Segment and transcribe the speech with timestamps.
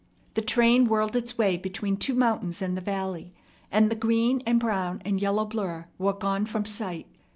[0.33, 3.35] The train whirled its way between two mountains and the valley,
[3.71, 7.05] and the green and brown and yellow blur were gone from sight.